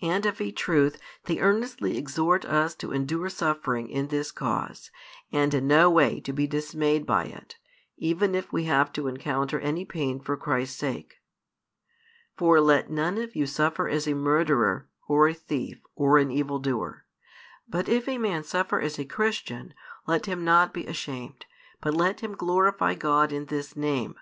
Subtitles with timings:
[0.00, 4.90] And of a truth they earnestly exhort us to endure suffering in this cause,
[5.32, 7.58] and in no way to be dismayed by it,
[7.98, 11.16] even if we have to encounter any pain for Christ's sake.
[12.38, 16.58] For let none of you suffer as a murderer, or a thief, or an evil
[16.58, 17.04] doer:
[17.68, 19.74] but if a man suffer as a Christian
[20.06, 21.44] let him not be ashamed;
[21.82, 24.14] but let him glorify God in this Name.